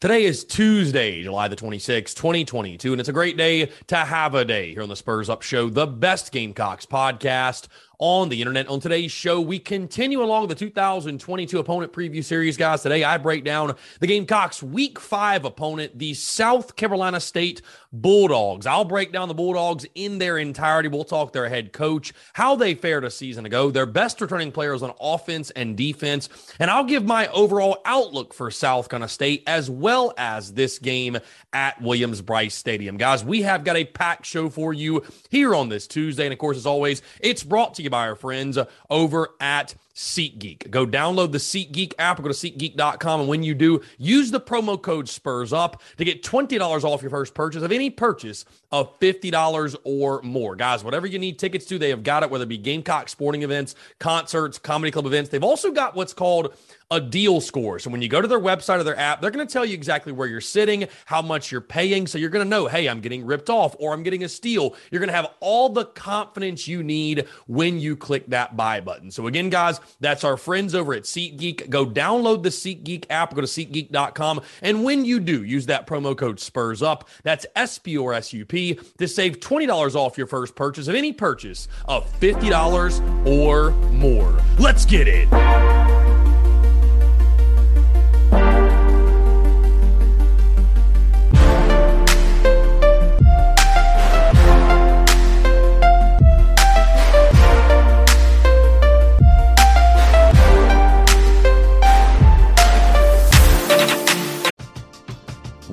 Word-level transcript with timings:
Today 0.00 0.26
is 0.26 0.44
Tuesday, 0.44 1.24
July 1.24 1.48
the 1.48 1.56
26th, 1.56 2.14
2022, 2.14 2.92
and 2.92 3.00
it's 3.00 3.08
a 3.08 3.12
great 3.12 3.36
day 3.36 3.68
to 3.88 3.96
have 3.96 4.36
a 4.36 4.44
day 4.44 4.72
here 4.72 4.82
on 4.82 4.88
the 4.88 4.94
Spurs 4.94 5.28
Up 5.28 5.42
Show, 5.42 5.68
the 5.68 5.88
best 5.88 6.30
Gamecocks 6.30 6.86
podcast 6.86 7.66
on 7.98 8.28
the 8.28 8.40
internet. 8.40 8.68
On 8.68 8.78
today's 8.78 9.10
show, 9.10 9.40
we 9.40 9.58
continue 9.58 10.22
along 10.22 10.46
the 10.48 10.54
2022 10.54 11.58
opponent 11.58 11.92
preview 11.92 12.22
series, 12.22 12.56
guys. 12.56 12.82
Today, 12.82 13.02
I 13.02 13.18
break 13.18 13.44
down 13.44 13.74
the 14.00 14.06
Gamecocks' 14.06 14.62
week 14.62 15.00
five 15.00 15.44
opponent, 15.44 15.98
the 15.98 16.14
South 16.14 16.76
Carolina 16.76 17.18
State 17.18 17.60
Bulldogs. 17.92 18.66
I'll 18.66 18.84
break 18.84 19.12
down 19.12 19.28
the 19.28 19.34
Bulldogs 19.34 19.84
in 19.94 20.18
their 20.18 20.38
entirety. 20.38 20.88
We'll 20.88 21.04
talk 21.04 21.32
their 21.32 21.48
head 21.48 21.72
coach, 21.72 22.12
how 22.34 22.54
they 22.54 22.74
fared 22.74 23.04
a 23.04 23.10
season 23.10 23.46
ago, 23.46 23.70
their 23.70 23.86
best 23.86 24.20
returning 24.20 24.52
players 24.52 24.82
on 24.82 24.92
offense 25.00 25.50
and 25.50 25.76
defense, 25.76 26.28
and 26.60 26.70
I'll 26.70 26.84
give 26.84 27.04
my 27.04 27.26
overall 27.28 27.78
outlook 27.84 28.32
for 28.32 28.50
South 28.50 28.88
Carolina 28.88 29.08
State 29.08 29.42
as 29.46 29.68
well 29.68 30.14
as 30.16 30.52
this 30.52 30.78
game 30.78 31.18
at 31.52 31.80
Williams 31.82 32.20
Brice 32.20 32.54
Stadium. 32.54 32.96
Guys, 32.96 33.24
we 33.24 33.42
have 33.42 33.64
got 33.64 33.76
a 33.76 33.84
packed 33.84 34.26
show 34.26 34.48
for 34.48 34.72
you 34.72 35.02
here 35.30 35.54
on 35.54 35.68
this 35.68 35.86
Tuesday. 35.86 36.24
And 36.24 36.32
of 36.32 36.38
course, 36.38 36.56
as 36.56 36.66
always, 36.66 37.02
it's 37.20 37.42
brought 37.42 37.74
to 37.74 37.82
you 37.82 37.87
by 37.88 38.08
our 38.08 38.14
friends 38.16 38.58
over 38.90 39.30
at 39.40 39.74
SeatGeek. 39.98 40.70
Go 40.70 40.86
download 40.86 41.32
the 41.32 41.38
SeatGeek 41.38 41.94
app 41.98 42.22
go 42.22 42.28
to 42.28 42.34
SeatGeek.com. 42.34 43.20
And 43.20 43.28
when 43.28 43.42
you 43.42 43.52
do, 43.52 43.80
use 43.98 44.30
the 44.30 44.40
promo 44.40 44.80
code 44.80 45.08
SPURS 45.08 45.52
UP 45.52 45.82
to 45.96 46.04
get 46.04 46.22
$20 46.22 46.84
off 46.84 47.02
your 47.02 47.10
first 47.10 47.34
purchase 47.34 47.64
of 47.64 47.72
any 47.72 47.90
purchase 47.90 48.44
of 48.70 48.98
$50 49.00 49.76
or 49.82 50.22
more. 50.22 50.54
Guys, 50.54 50.84
whatever 50.84 51.08
you 51.08 51.18
need 51.18 51.38
tickets 51.38 51.64
to, 51.66 51.78
they 51.78 51.90
have 51.90 52.04
got 52.04 52.22
it, 52.22 52.30
whether 52.30 52.44
it 52.44 52.48
be 52.48 52.58
Gamecock 52.58 53.08
sporting 53.08 53.42
events, 53.42 53.74
concerts, 53.98 54.56
comedy 54.56 54.92
club 54.92 55.06
events. 55.06 55.30
They've 55.30 55.42
also 55.42 55.72
got 55.72 55.96
what's 55.96 56.12
called 56.12 56.54
a 56.90 57.00
deal 57.00 57.40
score. 57.40 57.78
So 57.78 57.90
when 57.90 58.00
you 58.00 58.08
go 58.08 58.20
to 58.20 58.28
their 58.28 58.40
website 58.40 58.78
or 58.78 58.84
their 58.84 58.98
app, 58.98 59.20
they're 59.20 59.30
going 59.30 59.46
to 59.46 59.52
tell 59.52 59.64
you 59.64 59.74
exactly 59.74 60.12
where 60.12 60.26
you're 60.26 60.40
sitting, 60.40 60.88
how 61.04 61.20
much 61.20 61.52
you're 61.52 61.60
paying. 61.60 62.06
So 62.06 62.16
you're 62.16 62.30
going 62.30 62.44
to 62.44 62.48
know, 62.48 62.66
hey, 62.66 62.88
I'm 62.88 63.00
getting 63.00 63.26
ripped 63.26 63.50
off 63.50 63.76
or 63.78 63.92
I'm 63.92 64.02
getting 64.02 64.24
a 64.24 64.28
steal. 64.28 64.74
You're 64.90 65.00
going 65.00 65.10
to 65.10 65.14
have 65.14 65.30
all 65.40 65.68
the 65.68 65.84
confidence 65.84 66.66
you 66.66 66.82
need 66.82 67.26
when 67.46 67.78
you 67.78 67.94
click 67.96 68.26
that 68.28 68.56
buy 68.56 68.80
button. 68.80 69.10
So 69.10 69.26
again, 69.26 69.50
guys, 69.50 69.80
that's 70.00 70.24
our 70.24 70.36
friends 70.36 70.74
over 70.74 70.94
at 70.94 71.04
SeatGeek. 71.04 71.68
Go 71.70 71.86
download 71.86 72.42
the 72.42 72.48
SeatGeek 72.48 73.06
app, 73.10 73.34
go 73.34 73.40
to 73.40 73.46
SeatGeek.com. 73.46 74.40
And 74.62 74.84
when 74.84 75.04
you 75.04 75.20
do, 75.20 75.44
use 75.44 75.66
that 75.66 75.86
promo 75.86 76.16
code 76.16 76.40
SPURS 76.40 76.82
UP. 76.82 77.08
That's 77.22 77.46
S 77.56 77.78
P 77.78 77.96
or 77.96 78.14
S 78.14 78.32
U 78.32 78.44
P 78.44 78.78
to 78.98 79.08
save 79.08 79.40
$20 79.40 79.94
off 79.94 80.18
your 80.18 80.26
first 80.26 80.54
purchase 80.54 80.88
of 80.88 80.94
any 80.94 81.12
purchase 81.12 81.68
of 81.86 82.10
$50 82.20 83.26
or 83.26 83.70
more. 83.90 84.38
Let's 84.58 84.84
get 84.84 85.08
it. 85.08 85.97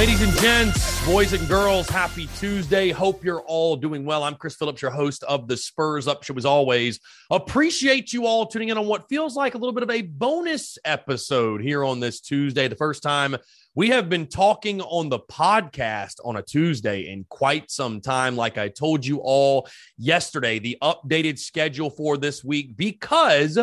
Ladies 0.00 0.22
and 0.22 0.32
gents, 0.38 1.04
boys 1.04 1.34
and 1.34 1.46
girls, 1.46 1.86
happy 1.86 2.26
Tuesday. 2.38 2.88
Hope 2.88 3.22
you're 3.22 3.42
all 3.42 3.76
doing 3.76 4.06
well. 4.06 4.22
I'm 4.22 4.34
Chris 4.34 4.56
Phillips, 4.56 4.80
your 4.80 4.90
host 4.90 5.22
of 5.24 5.46
the 5.46 5.58
Spurs 5.58 6.08
Up 6.08 6.22
Show, 6.22 6.34
as 6.38 6.46
always. 6.46 7.00
Appreciate 7.30 8.10
you 8.10 8.24
all 8.24 8.46
tuning 8.46 8.70
in 8.70 8.78
on 8.78 8.86
what 8.86 9.10
feels 9.10 9.36
like 9.36 9.54
a 9.54 9.58
little 9.58 9.74
bit 9.74 9.82
of 9.82 9.90
a 9.90 10.00
bonus 10.00 10.78
episode 10.86 11.60
here 11.60 11.84
on 11.84 12.00
this 12.00 12.22
Tuesday. 12.22 12.66
The 12.66 12.76
first 12.76 13.02
time 13.02 13.36
we 13.74 13.90
have 13.90 14.08
been 14.08 14.26
talking 14.26 14.80
on 14.80 15.10
the 15.10 15.18
podcast 15.18 16.14
on 16.24 16.36
a 16.36 16.42
Tuesday 16.42 17.12
in 17.12 17.26
quite 17.28 17.70
some 17.70 18.00
time. 18.00 18.36
Like 18.36 18.56
I 18.56 18.68
told 18.68 19.04
you 19.04 19.18
all 19.18 19.68
yesterday, 19.98 20.58
the 20.58 20.78
updated 20.82 21.38
schedule 21.38 21.90
for 21.90 22.16
this 22.16 22.42
week 22.42 22.74
because 22.74 23.58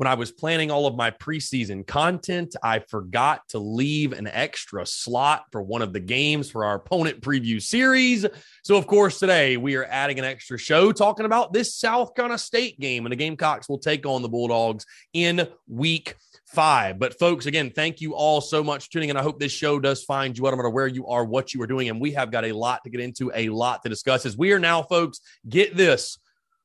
when 0.00 0.08
I 0.08 0.14
was 0.14 0.32
planning 0.32 0.70
all 0.70 0.86
of 0.86 0.96
my 0.96 1.10
preseason 1.10 1.86
content, 1.86 2.56
I 2.62 2.78
forgot 2.78 3.46
to 3.50 3.58
leave 3.58 4.14
an 4.14 4.28
extra 4.28 4.86
slot 4.86 5.44
for 5.52 5.60
one 5.60 5.82
of 5.82 5.92
the 5.92 6.00
games 6.00 6.50
for 6.50 6.64
our 6.64 6.76
opponent 6.76 7.20
preview 7.20 7.60
series. 7.60 8.24
So, 8.64 8.76
of 8.76 8.86
course, 8.86 9.18
today 9.18 9.58
we 9.58 9.76
are 9.76 9.84
adding 9.84 10.18
an 10.18 10.24
extra 10.24 10.56
show 10.56 10.90
talking 10.90 11.26
about 11.26 11.52
this 11.52 11.74
South 11.74 12.14
Carolina 12.14 12.38
State 12.38 12.80
game, 12.80 13.04
and 13.04 13.12
the 13.12 13.16
Gamecocks 13.16 13.68
will 13.68 13.76
take 13.76 14.06
on 14.06 14.22
the 14.22 14.28
Bulldogs 14.30 14.86
in 15.12 15.46
week 15.68 16.14
five. 16.46 16.98
But, 16.98 17.18
folks, 17.18 17.44
again, 17.44 17.68
thank 17.68 18.00
you 18.00 18.14
all 18.14 18.40
so 18.40 18.64
much 18.64 18.86
for 18.86 18.92
tuning 18.92 19.10
in. 19.10 19.18
I 19.18 19.22
hope 19.22 19.38
this 19.38 19.52
show 19.52 19.78
does 19.78 20.02
find 20.04 20.38
you 20.38 20.46
out 20.46 20.52
no 20.52 20.56
matter 20.56 20.70
where 20.70 20.88
you 20.88 21.08
are, 21.08 21.26
what 21.26 21.52
you 21.52 21.60
are 21.60 21.66
doing. 21.66 21.90
And 21.90 22.00
we 22.00 22.12
have 22.12 22.30
got 22.30 22.46
a 22.46 22.52
lot 22.52 22.82
to 22.84 22.90
get 22.90 23.02
into, 23.02 23.30
a 23.34 23.50
lot 23.50 23.82
to 23.82 23.90
discuss 23.90 24.24
as 24.24 24.34
we 24.34 24.52
are 24.52 24.58
now, 24.58 24.82
folks, 24.82 25.20
get 25.46 25.76
this 25.76 26.16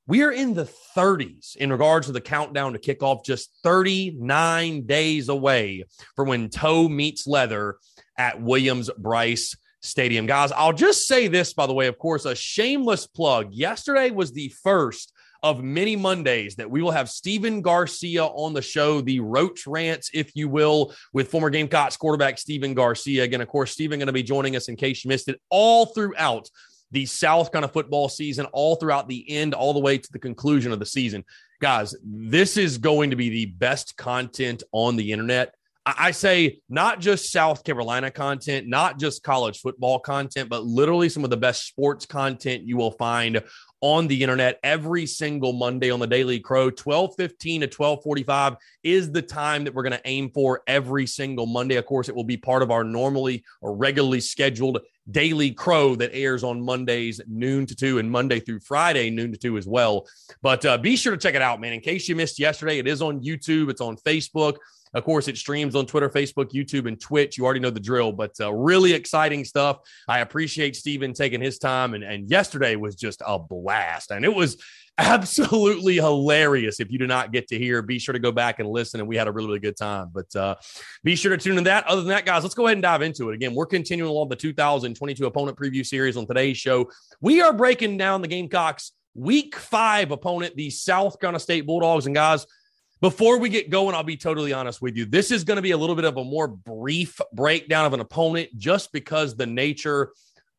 we 0.07 0.23
are 0.23 0.31
in 0.31 0.53
the 0.53 0.69
30s 0.95 1.55
in 1.55 1.71
regards 1.71 2.07
to 2.07 2.13
the 2.13 2.21
countdown 2.21 2.73
to 2.73 2.79
kickoff, 2.79 3.25
just 3.25 3.51
39 3.63 4.85
days 4.85 5.29
away 5.29 5.83
for 6.15 6.25
when 6.25 6.49
toe 6.49 6.87
meets 6.87 7.25
leather 7.25 7.77
at 8.17 8.41
Williams 8.41 8.89
Brice 8.97 9.55
Stadium. 9.81 10.25
Guys, 10.27 10.51
I'll 10.51 10.73
just 10.73 11.07
say 11.07 11.27
this, 11.27 11.53
by 11.53 11.65
the 11.65 11.73
way, 11.73 11.87
of 11.87 11.97
course, 11.97 12.25
a 12.25 12.35
shameless 12.35 13.07
plug. 13.07 13.51
Yesterday 13.51 14.11
was 14.11 14.31
the 14.31 14.49
first 14.63 15.11
of 15.41 15.63
many 15.63 15.95
Mondays 15.95 16.55
that 16.55 16.69
we 16.69 16.81
will 16.81 16.91
have 16.91 17.09
Stephen 17.09 17.61
Garcia 17.61 18.25
on 18.25 18.53
the 18.53 18.61
show, 18.61 19.01
the 19.01 19.19
Roach 19.19 19.67
Rants, 19.67 20.09
if 20.13 20.35
you 20.35 20.47
will, 20.49 20.93
with 21.13 21.29
former 21.29 21.49
Gamecocks 21.49 21.97
quarterback 21.97 22.39
Stephen 22.39 22.73
Garcia. 22.73 23.23
Again, 23.23 23.41
of 23.41 23.47
course, 23.47 23.71
Stephen 23.71 23.99
going 23.99 24.07
to 24.07 24.13
be 24.13 24.23
joining 24.23 24.55
us 24.55 24.69
in 24.69 24.75
case 24.75 25.03
you 25.03 25.09
missed 25.09 25.29
it 25.29 25.39
all 25.49 25.87
throughout 25.87 26.49
the 26.91 27.05
South 27.05 27.51
kind 27.51 27.65
of 27.65 27.73
football 27.73 28.09
season 28.09 28.45
all 28.53 28.75
throughout 28.75 29.07
the 29.07 29.29
end, 29.29 29.53
all 29.53 29.73
the 29.73 29.79
way 29.79 29.97
to 29.97 30.11
the 30.11 30.19
conclusion 30.19 30.71
of 30.71 30.79
the 30.79 30.85
season. 30.85 31.23
Guys, 31.61 31.95
this 32.03 32.57
is 32.57 32.77
going 32.77 33.09
to 33.09 33.15
be 33.15 33.29
the 33.29 33.45
best 33.45 33.97
content 33.97 34.63
on 34.71 34.95
the 34.95 35.11
internet. 35.11 35.53
I 35.85 36.11
say 36.11 36.61
not 36.67 36.99
just 36.99 37.31
South 37.31 37.63
Carolina 37.63 38.09
content, 38.09 38.67
not 38.67 38.97
just 38.97 39.21
college 39.21 39.59
football 39.59 39.99
content, 39.99 40.49
but 40.49 40.63
literally 40.63 41.09
some 41.09 41.23
of 41.23 41.29
the 41.29 41.37
best 41.37 41.67
sports 41.67 42.07
content 42.07 42.67
you 42.67 42.75
will 42.75 42.91
find 42.91 43.43
on 43.85 44.07
the 44.07 44.23
internet 44.23 44.59
every 44.63 45.05
single 45.05 45.53
Monday 45.53 45.91
on 45.91 45.99
the 45.99 46.07
Daily 46.07 46.39
Crow. 46.39 46.71
1215 46.71 47.61
to 47.61 47.67
1245 47.67 48.55
is 48.81 49.11
the 49.11 49.21
time 49.21 49.63
that 49.63 49.75
we're 49.75 49.83
going 49.83 49.93
to 49.93 50.01
aim 50.05 50.31
for 50.31 50.63
every 50.65 51.05
single 51.05 51.45
Monday. 51.45 51.75
Of 51.75 51.85
course, 51.85 52.09
it 52.09 52.15
will 52.15 52.23
be 52.23 52.35
part 52.35 52.63
of 52.63 52.71
our 52.71 52.83
normally 52.83 53.43
or 53.61 53.75
regularly 53.75 54.21
scheduled 54.21 54.79
Daily 55.11 55.51
Crow 55.51 55.93
that 55.97 56.09
airs 56.15 56.43
on 56.43 56.63
Mondays, 56.63 57.21
noon 57.27 57.67
to 57.67 57.75
two, 57.75 57.99
and 57.99 58.09
Monday 58.09 58.39
through 58.39 58.61
Friday, 58.61 59.11
noon 59.11 59.31
to 59.33 59.37
two 59.37 59.55
as 59.55 59.67
well. 59.67 60.07
But 60.41 60.65
uh, 60.65 60.79
be 60.79 60.95
sure 60.95 61.11
to 61.11 61.19
check 61.19 61.35
it 61.35 61.43
out, 61.43 61.61
man. 61.61 61.73
In 61.73 61.79
case 61.79 62.09
you 62.09 62.15
missed 62.15 62.39
yesterday, 62.39 62.79
it 62.79 62.87
is 62.87 63.03
on 63.03 63.21
YouTube, 63.21 63.69
it's 63.69 63.81
on 63.81 63.97
Facebook. 63.97 64.55
Of 64.93 65.03
course, 65.03 65.27
it 65.27 65.37
streams 65.37 65.75
on 65.75 65.85
Twitter, 65.85 66.09
Facebook, 66.09 66.51
YouTube, 66.51 66.87
and 66.87 66.99
Twitch. 66.99 67.37
You 67.37 67.45
already 67.45 67.59
know 67.59 67.69
the 67.69 67.79
drill, 67.79 68.11
but 68.11 68.31
uh, 68.39 68.53
really 68.53 68.93
exciting 68.93 69.43
stuff. 69.43 69.79
I 70.07 70.19
appreciate 70.19 70.75
Stephen 70.75 71.13
taking 71.13 71.41
his 71.41 71.59
time. 71.59 71.93
And, 71.93 72.03
and 72.03 72.29
yesterday 72.29 72.75
was 72.75 72.95
just 72.95 73.21
a 73.25 73.37
blast. 73.37 74.11
And 74.11 74.23
it 74.23 74.33
was 74.33 74.57
absolutely 74.97 75.95
hilarious. 75.95 76.79
If 76.79 76.91
you 76.91 76.97
do 76.97 77.07
not 77.07 77.33
get 77.33 77.47
to 77.49 77.57
hear, 77.57 77.81
be 77.81 77.99
sure 77.99 78.13
to 78.13 78.19
go 78.19 78.31
back 78.31 78.59
and 78.59 78.69
listen. 78.69 78.99
And 78.99 79.09
we 79.09 79.17
had 79.17 79.27
a 79.27 79.31
really, 79.31 79.47
really 79.47 79.59
good 79.59 79.75
time. 79.75 80.09
But 80.13 80.33
uh, 80.35 80.55
be 81.03 81.15
sure 81.15 81.35
to 81.35 81.43
tune 81.43 81.57
in 81.57 81.65
that. 81.65 81.85
Other 81.87 82.01
than 82.01 82.09
that, 82.09 82.25
guys, 82.25 82.43
let's 82.43 82.55
go 82.55 82.67
ahead 82.67 82.77
and 82.77 82.83
dive 82.83 83.01
into 83.01 83.29
it. 83.29 83.35
Again, 83.35 83.53
we're 83.53 83.65
continuing 83.65 84.09
along 84.09 84.29
the 84.29 84.35
2022 84.35 85.25
opponent 85.25 85.57
preview 85.57 85.85
series 85.85 86.15
on 86.15 86.25
today's 86.25 86.57
show. 86.57 86.89
We 87.19 87.41
are 87.41 87.51
breaking 87.51 87.97
down 87.97 88.21
the 88.21 88.27
Gamecocks 88.27 88.93
week 89.13 89.55
five 89.55 90.11
opponent, 90.11 90.55
the 90.55 90.69
South 90.69 91.19
Carolina 91.19 91.39
State 91.39 91.65
Bulldogs. 91.65 92.05
And 92.05 92.15
guys, 92.15 92.45
before 93.01 93.39
we 93.39 93.49
get 93.49 93.69
going, 93.69 93.95
I'll 93.95 94.03
be 94.03 94.17
totally 94.17 94.53
honest 94.53 94.81
with 94.81 94.95
you. 94.95 95.05
This 95.05 95.31
is 95.31 95.43
going 95.43 95.57
to 95.57 95.61
be 95.61 95.71
a 95.71 95.77
little 95.77 95.95
bit 95.95 96.05
of 96.05 96.17
a 96.17 96.23
more 96.23 96.47
brief 96.47 97.19
breakdown 97.33 97.85
of 97.85 97.93
an 97.93 97.99
opponent 97.99 98.49
just 98.57 98.91
because 98.91 99.35
the 99.35 99.45
nature 99.45 100.11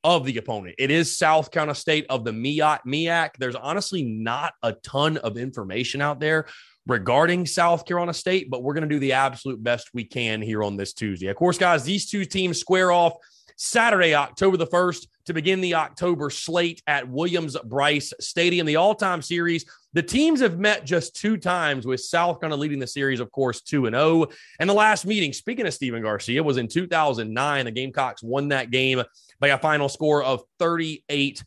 of 0.05 0.25
the 0.25 0.37
opponent. 0.39 0.77
It 0.79 0.91
is 0.91 1.19
South 1.19 1.51
Carolina 1.51 1.75
State 1.75 2.07
of 2.09 2.25
the 2.25 2.31
MEAC. 2.31 2.81
MEAC. 2.87 3.31
There's 3.39 3.57
honestly 3.57 4.05
not 4.05 4.53
a 4.63 4.73
ton 4.73 5.17
of 5.17 5.37
information 5.37 6.01
out 6.01 6.21
there 6.21 6.47
regarding 6.87 7.47
South 7.47 7.85
Carolina 7.85 8.15
State, 8.15 8.49
but 8.49 8.63
we're 8.63 8.75
going 8.75 8.89
to 8.89 8.95
do 8.95 9.01
the 9.01 9.15
absolute 9.15 9.61
best 9.63 9.91
we 9.93 10.05
can 10.05 10.41
here 10.41 10.63
on 10.63 10.77
this 10.77 10.93
Tuesday. 10.93 11.27
Of 11.27 11.37
course, 11.37 11.59
guys, 11.59 11.83
these 11.83 12.09
two 12.09 12.25
teams 12.25 12.61
square 12.61 12.93
off 12.93 13.15
Saturday, 13.57 14.15
October 14.15 14.57
the 14.57 14.67
1st, 14.67 15.07
to 15.25 15.35
begin 15.35 15.61
the 15.61 15.75
October 15.75 16.31
slate 16.31 16.83
at 16.87 17.09
Williams 17.09 17.57
Brice 17.65 18.13
Stadium. 18.21 18.67
The 18.67 18.77
all 18.77 18.95
time 18.95 19.23
series, 19.23 19.65
the 19.97 20.03
teams 20.03 20.41
have 20.41 20.59
met 20.59 20.85
just 20.85 21.17
two 21.17 21.39
times, 21.39 21.87
with 21.87 22.03
South 22.03 22.39
Carolina 22.39 22.61
leading 22.61 22.79
the 22.79 22.87
series, 22.87 23.19
of 23.19 23.33
course, 23.33 23.63
2 23.63 23.87
and 23.87 23.97
0. 23.97 24.27
And 24.61 24.69
the 24.69 24.75
last 24.75 25.07
meeting, 25.07 25.33
speaking 25.33 25.67
of 25.67 25.73
Stephen 25.73 26.03
Garcia, 26.03 26.43
was 26.43 26.59
in 26.59 26.69
2009. 26.69 27.65
The 27.65 27.71
Gamecocks 27.71 28.23
won 28.23 28.49
that 28.49 28.71
game 28.71 29.03
by 29.41 29.49
a 29.49 29.59
final 29.59 29.89
score 29.89 30.23
of 30.23 30.43
38 30.59 31.43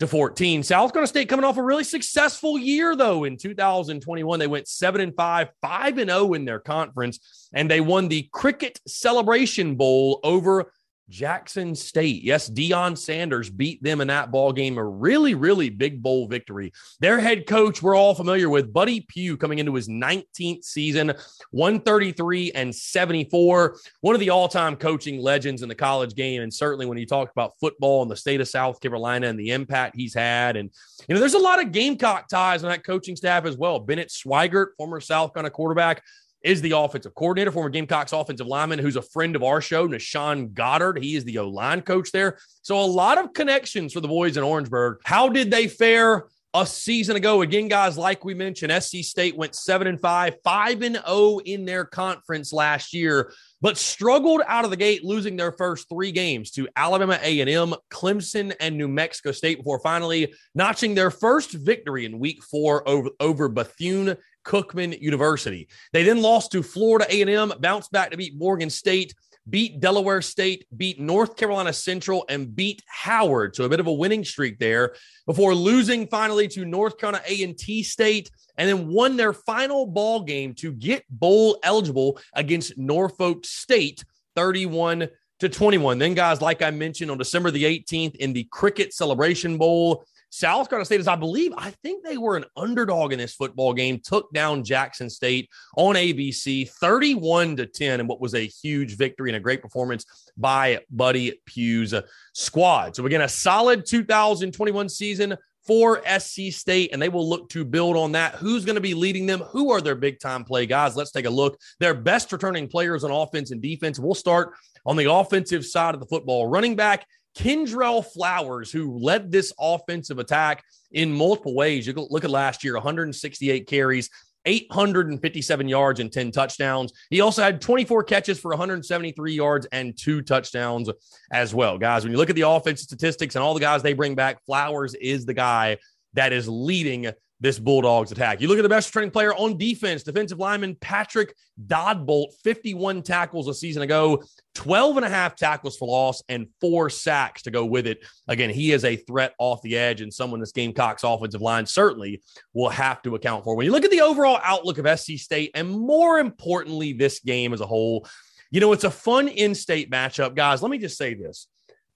to 0.00 0.06
14. 0.06 0.62
South 0.62 0.92
Carolina 0.92 1.06
State 1.06 1.30
coming 1.30 1.46
off 1.46 1.56
a 1.56 1.62
really 1.62 1.84
successful 1.84 2.58
year 2.58 2.96
though 2.96 3.24
in 3.24 3.36
2021 3.36 4.38
they 4.38 4.46
went 4.48 4.68
7 4.68 5.00
and 5.00 5.14
5, 5.14 5.48
5 5.62 5.98
and 5.98 6.10
0 6.10 6.34
in 6.34 6.44
their 6.44 6.58
conference 6.58 7.48
and 7.54 7.70
they 7.70 7.80
won 7.80 8.08
the 8.08 8.28
Cricket 8.32 8.80
Celebration 8.86 9.76
Bowl 9.76 10.20
over 10.24 10.72
Jackson 11.08 11.74
State. 11.74 12.22
Yes, 12.22 12.48
Deion 12.48 12.96
Sanders 12.96 13.50
beat 13.50 13.82
them 13.82 14.00
in 14.00 14.08
that 14.08 14.30
ball 14.30 14.52
game. 14.52 14.78
A 14.78 14.84
really, 14.84 15.34
really 15.34 15.70
big 15.70 16.02
bowl 16.02 16.26
victory. 16.26 16.72
Their 17.00 17.20
head 17.20 17.46
coach, 17.46 17.82
we're 17.82 17.94
all 17.94 18.14
familiar 18.14 18.48
with, 18.48 18.72
Buddy 18.72 19.00
Pough, 19.00 19.36
coming 19.36 19.58
into 19.58 19.74
his 19.74 19.88
19th 19.88 20.64
season, 20.64 21.12
133 21.50 22.52
and 22.52 22.74
74. 22.74 23.76
One 24.00 24.14
of 24.14 24.20
the 24.20 24.30
all-time 24.30 24.76
coaching 24.76 25.20
legends 25.20 25.62
in 25.62 25.68
the 25.68 25.74
college 25.74 26.14
game. 26.14 26.42
And 26.42 26.52
certainly 26.52 26.86
when 26.86 26.98
you 26.98 27.06
talk 27.06 27.30
about 27.30 27.54
football 27.60 28.02
in 28.02 28.08
the 28.08 28.16
state 28.16 28.40
of 28.40 28.48
South 28.48 28.80
Carolina 28.80 29.28
and 29.28 29.38
the 29.38 29.50
impact 29.50 29.96
he's 29.96 30.14
had. 30.14 30.56
And, 30.56 30.70
you 31.08 31.14
know, 31.14 31.20
there's 31.20 31.34
a 31.34 31.38
lot 31.38 31.62
of 31.62 31.72
Gamecock 31.72 32.28
ties 32.28 32.64
on 32.64 32.70
that 32.70 32.84
coaching 32.84 33.16
staff 33.16 33.44
as 33.44 33.56
well. 33.56 33.78
Bennett 33.78 34.08
Swigert, 34.08 34.68
former 34.76 35.00
South 35.00 35.34
Carolina 35.34 35.50
quarterback, 35.50 36.02
is 36.44 36.60
the 36.60 36.72
offensive 36.72 37.14
coordinator, 37.14 37.50
former 37.50 37.70
Gamecocks 37.70 38.12
offensive 38.12 38.46
lineman, 38.46 38.78
who's 38.78 38.96
a 38.96 39.02
friend 39.02 39.34
of 39.34 39.42
our 39.42 39.60
show, 39.60 39.88
Nashawn 39.88 40.52
Goddard. 40.52 40.98
He 40.98 41.16
is 41.16 41.24
the 41.24 41.38
O 41.38 41.48
line 41.48 41.80
coach 41.80 42.12
there. 42.12 42.38
So 42.62 42.78
a 42.78 42.84
lot 42.84 43.18
of 43.18 43.32
connections 43.32 43.94
for 43.94 44.00
the 44.00 44.08
boys 44.08 44.36
in 44.36 44.44
Orangeburg. 44.44 45.00
How 45.04 45.28
did 45.30 45.50
they 45.50 45.66
fare 45.66 46.26
a 46.52 46.66
season 46.66 47.16
ago? 47.16 47.40
Again, 47.40 47.68
guys, 47.68 47.96
like 47.96 48.24
we 48.24 48.34
mentioned, 48.34 48.70
SC 48.82 48.98
State 48.98 49.36
went 49.36 49.54
seven 49.54 49.86
and 49.86 50.00
five, 50.00 50.36
five 50.44 50.82
and 50.82 50.96
zero 50.96 51.38
in 51.38 51.64
their 51.64 51.86
conference 51.86 52.52
last 52.52 52.92
year, 52.92 53.32
but 53.62 53.78
struggled 53.78 54.42
out 54.46 54.64
of 54.64 54.70
the 54.70 54.76
gate, 54.76 55.02
losing 55.02 55.36
their 55.36 55.52
first 55.52 55.88
three 55.88 56.12
games 56.12 56.50
to 56.52 56.68
Alabama 56.76 57.18
A&M, 57.22 57.74
Clemson, 57.90 58.54
and 58.60 58.76
New 58.76 58.88
Mexico 58.88 59.32
State 59.32 59.56
before 59.58 59.80
finally 59.80 60.34
notching 60.54 60.94
their 60.94 61.10
first 61.10 61.52
victory 61.52 62.04
in 62.04 62.18
Week 62.18 62.42
Four 62.44 62.86
over 62.86 63.08
over 63.18 63.48
Bethune 63.48 64.16
Cookman 64.44 65.00
University. 65.00 65.68
They 65.92 66.02
then 66.02 66.22
lost 66.22 66.52
to 66.52 66.62
Florida 66.62 67.06
A&M, 67.08 67.52
bounced 67.60 67.92
back 67.92 68.10
to 68.10 68.16
beat 68.16 68.36
Morgan 68.36 68.70
State, 68.70 69.14
beat 69.48 69.80
Delaware 69.80 70.22
State, 70.22 70.66
beat 70.76 71.00
North 71.00 71.36
Carolina 71.36 71.72
Central, 71.72 72.24
and 72.28 72.54
beat 72.54 72.82
Howard. 72.86 73.54
So 73.54 73.64
a 73.64 73.68
bit 73.68 73.80
of 73.80 73.86
a 73.86 73.92
winning 73.92 74.24
streak 74.24 74.58
there 74.58 74.94
before 75.26 75.54
losing 75.54 76.06
finally 76.06 76.48
to 76.48 76.64
North 76.64 76.98
Carolina 76.98 77.24
A&T 77.26 77.82
State 77.82 78.30
and 78.56 78.68
then 78.68 78.88
won 78.88 79.16
their 79.16 79.32
final 79.32 79.86
ball 79.86 80.22
game 80.22 80.54
to 80.54 80.72
get 80.72 81.04
bowl 81.10 81.58
eligible 81.62 82.18
against 82.34 82.78
Norfolk 82.78 83.44
State 83.44 84.04
31 84.36 85.08
to 85.40 85.48
21. 85.48 85.98
Then 85.98 86.14
guys, 86.14 86.40
like 86.40 86.62
I 86.62 86.70
mentioned 86.70 87.10
on 87.10 87.18
December 87.18 87.50
the 87.50 87.64
18th 87.64 88.16
in 88.16 88.32
the 88.32 88.44
Cricket 88.50 88.94
Celebration 88.94 89.58
Bowl, 89.58 90.04
South 90.34 90.68
Carolina 90.68 90.84
State, 90.84 90.98
as 90.98 91.06
I 91.06 91.14
believe, 91.14 91.52
I 91.56 91.70
think 91.70 92.04
they 92.04 92.18
were 92.18 92.36
an 92.36 92.44
underdog 92.56 93.12
in 93.12 93.20
this 93.20 93.34
football 93.34 93.72
game, 93.72 94.00
took 94.02 94.32
down 94.32 94.64
Jackson 94.64 95.08
State 95.08 95.48
on 95.76 95.94
ABC 95.94 96.68
31 96.68 97.54
to 97.58 97.66
10, 97.66 98.00
and 98.00 98.08
what 98.08 98.20
was 98.20 98.34
a 98.34 98.40
huge 98.40 98.96
victory 98.96 99.30
and 99.30 99.36
a 99.36 99.40
great 99.40 99.62
performance 99.62 100.32
by 100.36 100.80
Buddy 100.90 101.40
Pough's 101.46 101.94
squad. 102.32 102.96
So, 102.96 103.06
again, 103.06 103.20
a 103.20 103.28
solid 103.28 103.86
2021 103.86 104.88
season 104.88 105.36
for 105.64 106.02
SC 106.18 106.50
State, 106.50 106.92
and 106.92 107.00
they 107.00 107.08
will 107.08 107.28
look 107.28 107.48
to 107.50 107.64
build 107.64 107.96
on 107.96 108.10
that. 108.12 108.34
Who's 108.34 108.64
going 108.64 108.74
to 108.74 108.80
be 108.80 108.94
leading 108.94 109.26
them? 109.26 109.38
Who 109.38 109.70
are 109.70 109.80
their 109.80 109.94
big 109.94 110.18
time 110.18 110.42
play 110.42 110.66
guys? 110.66 110.96
Let's 110.96 111.12
take 111.12 111.26
a 111.26 111.30
look. 111.30 111.60
Their 111.78 111.94
best 111.94 112.32
returning 112.32 112.66
players 112.66 113.04
on 113.04 113.12
offense 113.12 113.52
and 113.52 113.62
defense. 113.62 114.00
We'll 114.00 114.14
start 114.14 114.54
on 114.84 114.96
the 114.96 115.12
offensive 115.12 115.64
side 115.64 115.94
of 115.94 116.00
the 116.00 116.06
football. 116.06 116.48
Running 116.48 116.74
back 116.74 117.06
Kendrell 117.36 118.04
Flowers, 118.04 118.70
who 118.70 118.98
led 118.98 119.30
this 119.30 119.52
offensive 119.58 120.18
attack 120.18 120.62
in 120.92 121.12
multiple 121.12 121.54
ways. 121.54 121.86
You 121.86 121.92
look 121.94 122.24
at 122.24 122.30
last 122.30 122.64
year 122.64 122.74
168 122.74 123.66
carries, 123.66 124.08
857 124.46 125.68
yards, 125.68 126.00
and 126.00 126.12
10 126.12 126.30
touchdowns. 126.30 126.92
He 127.10 127.20
also 127.20 127.42
had 127.42 127.60
24 127.60 128.04
catches 128.04 128.38
for 128.38 128.50
173 128.50 129.32
yards 129.32 129.66
and 129.72 129.96
two 129.96 130.22
touchdowns 130.22 130.88
as 131.32 131.54
well. 131.54 131.78
Guys, 131.78 132.04
when 132.04 132.12
you 132.12 132.18
look 132.18 132.30
at 132.30 132.36
the 132.36 132.48
offensive 132.48 132.84
statistics 132.84 133.34
and 133.34 133.42
all 133.42 133.54
the 133.54 133.60
guys 133.60 133.82
they 133.82 133.94
bring 133.94 134.14
back, 134.14 134.44
Flowers 134.44 134.94
is 134.94 135.26
the 135.26 135.34
guy 135.34 135.78
that 136.12 136.32
is 136.32 136.48
leading 136.48 137.10
this 137.40 137.58
Bulldogs 137.58 138.12
attack. 138.12 138.40
You 138.40 138.48
look 138.48 138.58
at 138.58 138.62
the 138.62 138.68
best 138.68 138.88
returning 138.88 139.10
player 139.10 139.34
on 139.34 139.58
defense, 139.58 140.02
defensive 140.02 140.38
lineman 140.38 140.76
Patrick 140.80 141.34
Godbolt, 141.66 142.32
51 142.42 143.02
tackles 143.02 143.48
a 143.48 143.54
season 143.54 143.82
ago, 143.82 144.22
12 144.54 144.96
and 144.98 145.06
a 145.06 145.08
half 145.08 145.36
tackles 145.36 145.76
for 145.76 145.88
loss, 145.88 146.22
and 146.28 146.46
four 146.60 146.88
sacks 146.88 147.42
to 147.42 147.50
go 147.50 147.64
with 147.64 147.86
it. 147.86 148.04
Again, 148.28 148.50
he 148.50 148.72
is 148.72 148.84
a 148.84 148.96
threat 148.96 149.34
off 149.38 149.62
the 149.62 149.76
edge 149.76 150.00
and 150.00 150.12
someone 150.12 150.40
this 150.40 150.52
Gamecocks 150.52 151.04
offensive 151.04 151.42
line 151.42 151.66
certainly 151.66 152.22
will 152.52 152.70
have 152.70 153.02
to 153.02 153.14
account 153.14 153.44
for. 153.44 153.56
When 153.56 153.66
you 153.66 153.72
look 153.72 153.84
at 153.84 153.90
the 153.90 154.00
overall 154.00 154.38
outlook 154.42 154.78
of 154.78 154.98
SC 154.98 155.18
State, 155.18 155.50
and 155.54 155.68
more 155.68 156.18
importantly, 156.18 156.92
this 156.92 157.20
game 157.20 157.52
as 157.52 157.60
a 157.60 157.66
whole, 157.66 158.06
you 158.50 158.60
know, 158.60 158.72
it's 158.72 158.84
a 158.84 158.90
fun 158.90 159.28
in 159.28 159.54
state 159.54 159.90
matchup. 159.90 160.36
Guys, 160.36 160.62
let 160.62 160.70
me 160.70 160.78
just 160.78 160.96
say 160.96 161.14
this. 161.14 161.48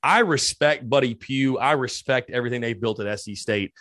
I 0.02 0.20
respect 0.20 0.88
Buddy 0.88 1.14
Pough. 1.14 1.58
I 1.58 1.72
respect 1.72 2.30
everything 2.30 2.60
they've 2.60 2.80
built 2.80 3.00
at 3.00 3.18
SC 3.18 3.34
State. 3.34 3.72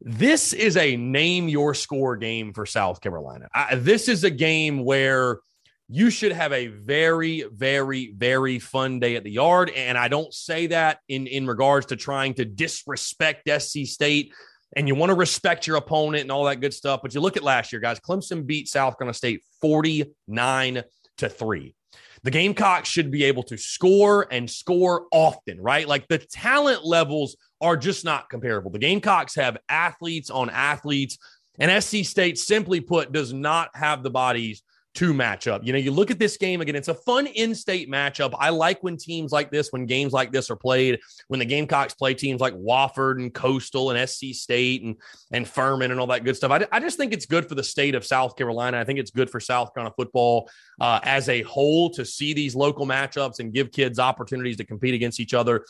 This 0.00 0.52
is 0.52 0.76
a 0.76 0.96
name 0.96 1.48
your 1.48 1.74
score 1.74 2.16
game 2.16 2.52
for 2.52 2.64
South 2.64 3.00
Carolina. 3.00 3.48
I, 3.54 3.74
this 3.74 4.08
is 4.08 4.24
a 4.24 4.30
game 4.30 4.84
where 4.84 5.40
you 5.88 6.08
should 6.08 6.32
have 6.32 6.52
a 6.52 6.68
very, 6.68 7.44
very, 7.52 8.12
very 8.16 8.58
fun 8.58 9.00
day 9.00 9.16
at 9.16 9.24
the 9.24 9.30
yard. 9.30 9.70
And 9.70 9.98
I 9.98 10.08
don't 10.08 10.32
say 10.32 10.68
that 10.68 11.00
in, 11.08 11.26
in 11.26 11.46
regards 11.46 11.86
to 11.86 11.96
trying 11.96 12.34
to 12.34 12.44
disrespect 12.44 13.48
SC 13.60 13.80
State 13.84 14.32
and 14.76 14.86
you 14.86 14.94
want 14.94 15.10
to 15.10 15.16
respect 15.16 15.66
your 15.66 15.76
opponent 15.76 16.22
and 16.22 16.32
all 16.32 16.44
that 16.44 16.60
good 16.60 16.72
stuff. 16.72 17.00
But 17.02 17.14
you 17.14 17.20
look 17.20 17.36
at 17.36 17.42
last 17.42 17.72
year, 17.72 17.80
guys, 17.80 17.98
Clemson 17.98 18.46
beat 18.46 18.68
South 18.68 18.96
Carolina 18.96 19.14
State 19.14 19.42
49 19.60 20.82
to 21.18 21.28
3. 21.28 21.74
The 22.22 22.30
Gamecocks 22.30 22.88
should 22.88 23.10
be 23.10 23.24
able 23.24 23.42
to 23.44 23.56
score 23.56 24.26
and 24.30 24.50
score 24.50 25.06
often, 25.10 25.60
right? 25.60 25.88
Like 25.88 26.06
the 26.08 26.18
talent 26.18 26.84
levels 26.84 27.36
are 27.60 27.76
just 27.76 28.04
not 28.04 28.28
comparable. 28.28 28.70
The 28.70 28.78
Gamecocks 28.78 29.34
have 29.36 29.56
athletes 29.68 30.30
on 30.30 30.50
athletes, 30.50 31.18
and 31.58 31.82
SC 31.82 32.04
State, 32.04 32.38
simply 32.38 32.80
put, 32.80 33.12
does 33.12 33.32
not 33.32 33.70
have 33.74 34.02
the 34.02 34.10
bodies 34.10 34.62
to 34.94 35.14
matchup. 35.14 35.64
You 35.64 35.72
know, 35.72 35.78
you 35.78 35.92
look 35.92 36.10
at 36.10 36.18
this 36.18 36.36
game 36.36 36.60
again, 36.60 36.74
it's 36.74 36.88
a 36.88 36.94
fun 36.94 37.26
in 37.28 37.54
state 37.54 37.88
matchup. 37.88 38.34
I 38.38 38.50
like 38.50 38.82
when 38.82 38.96
teams 38.96 39.30
like 39.30 39.50
this, 39.50 39.70
when 39.70 39.86
games 39.86 40.12
like 40.12 40.32
this 40.32 40.50
are 40.50 40.56
played, 40.56 40.98
when 41.28 41.38
the 41.38 41.46
Gamecocks 41.46 41.94
play 41.94 42.12
teams 42.14 42.40
like 42.40 42.54
Wofford 42.54 43.20
and 43.20 43.32
Coastal 43.32 43.90
and 43.90 44.08
SC 44.08 44.26
State 44.32 44.82
and, 44.82 44.96
and 45.30 45.46
Furman 45.46 45.92
and 45.92 46.00
all 46.00 46.08
that 46.08 46.24
good 46.24 46.36
stuff. 46.36 46.50
I, 46.50 46.66
I 46.72 46.80
just 46.80 46.96
think 46.96 47.12
it's 47.12 47.26
good 47.26 47.48
for 47.48 47.54
the 47.54 47.62
state 47.62 47.94
of 47.94 48.04
South 48.04 48.36
Carolina. 48.36 48.80
I 48.80 48.84
think 48.84 48.98
it's 48.98 49.12
good 49.12 49.30
for 49.30 49.38
South 49.38 49.72
Carolina 49.74 49.94
football 49.96 50.50
uh, 50.80 50.98
as 51.04 51.28
a 51.28 51.42
whole 51.42 51.90
to 51.90 52.04
see 52.04 52.34
these 52.34 52.56
local 52.56 52.86
matchups 52.86 53.38
and 53.38 53.52
give 53.52 53.70
kids 53.70 53.98
opportunities 53.98 54.56
to 54.56 54.64
compete 54.64 54.94
against 54.94 55.20
each 55.20 55.34
other. 55.34 55.64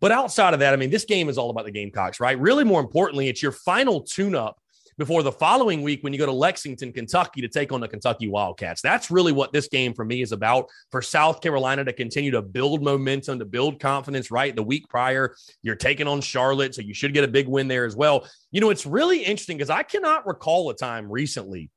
But 0.00 0.12
outside 0.12 0.52
of 0.52 0.60
that, 0.60 0.74
I 0.74 0.76
mean, 0.76 0.90
this 0.90 1.06
game 1.06 1.30
is 1.30 1.38
all 1.38 1.48
about 1.48 1.64
the 1.64 1.70
Gamecocks, 1.70 2.20
right? 2.20 2.38
Really, 2.38 2.64
more 2.64 2.80
importantly, 2.80 3.28
it's 3.28 3.42
your 3.42 3.52
final 3.52 4.02
tune 4.02 4.34
up 4.34 4.60
before 4.98 5.22
the 5.22 5.32
following 5.32 5.82
week 5.82 6.02
when 6.02 6.12
you 6.12 6.18
go 6.18 6.26
to 6.26 6.32
Lexington, 6.32 6.92
Kentucky 6.92 7.40
to 7.42 7.48
take 7.48 7.72
on 7.72 7.80
the 7.80 7.88
Kentucky 7.88 8.28
Wildcats. 8.28 8.80
That's 8.80 9.10
really 9.10 9.32
what 9.32 9.52
this 9.52 9.68
game 9.68 9.92
for 9.92 10.04
me 10.04 10.22
is 10.22 10.32
about 10.32 10.68
for 10.90 11.02
South 11.02 11.40
Carolina 11.40 11.84
to 11.84 11.92
continue 11.92 12.30
to 12.30 12.42
build 12.42 12.82
momentum, 12.82 13.38
to 13.38 13.44
build 13.44 13.78
confidence, 13.78 14.30
right? 14.30 14.54
The 14.54 14.62
week 14.62 14.88
prior, 14.88 15.34
you're 15.62 15.74
taking 15.74 16.08
on 16.08 16.20
Charlotte, 16.20 16.74
so 16.74 16.82
you 16.82 16.94
should 16.94 17.14
get 17.14 17.24
a 17.24 17.28
big 17.28 17.48
win 17.48 17.68
there 17.68 17.84
as 17.84 17.96
well. 17.96 18.26
You 18.50 18.60
know, 18.60 18.70
it's 18.70 18.86
really 18.86 19.22
interesting 19.22 19.58
because 19.58 19.70
I 19.70 19.82
cannot 19.82 20.26
recall 20.26 20.70
a 20.70 20.74
time 20.74 21.10
recently 21.10 21.70